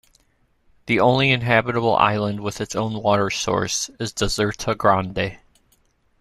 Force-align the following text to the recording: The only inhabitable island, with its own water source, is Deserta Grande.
The 0.87 0.99
only 0.99 1.29
inhabitable 1.29 1.95
island, 1.95 2.39
with 2.39 2.59
its 2.59 2.75
own 2.75 3.03
water 3.03 3.29
source, 3.29 3.87
is 3.99 4.11
Deserta 4.11 4.75
Grande. 4.75 5.37